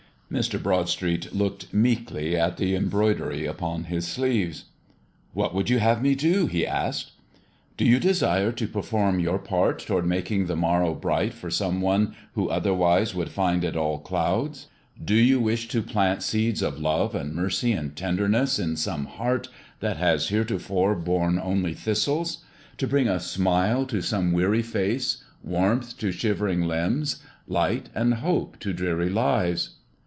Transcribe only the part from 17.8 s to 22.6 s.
tenderness in some heart that has heretofore borne only thistles?